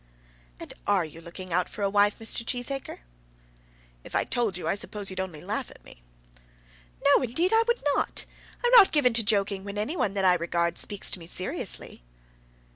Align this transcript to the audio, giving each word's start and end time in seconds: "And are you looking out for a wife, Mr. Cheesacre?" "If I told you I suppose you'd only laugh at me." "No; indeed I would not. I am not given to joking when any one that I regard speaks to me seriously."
"And 0.59 0.73
are 0.87 1.05
you 1.05 1.21
looking 1.21 1.53
out 1.53 1.69
for 1.69 1.83
a 1.83 1.87
wife, 1.91 2.17
Mr. 2.17 2.43
Cheesacre?" 2.43 3.01
"If 4.03 4.15
I 4.15 4.23
told 4.23 4.57
you 4.57 4.67
I 4.67 4.73
suppose 4.73 5.11
you'd 5.11 5.19
only 5.19 5.41
laugh 5.41 5.69
at 5.69 5.83
me." 5.85 6.01
"No; 7.05 7.21
indeed 7.21 7.51
I 7.53 7.63
would 7.67 7.83
not. 7.93 8.25
I 8.63 8.67
am 8.69 8.73
not 8.81 8.91
given 8.91 9.13
to 9.13 9.23
joking 9.23 9.63
when 9.63 9.77
any 9.77 9.95
one 9.95 10.15
that 10.15 10.25
I 10.25 10.33
regard 10.33 10.79
speaks 10.79 11.11
to 11.11 11.19
me 11.19 11.27
seriously." 11.27 12.01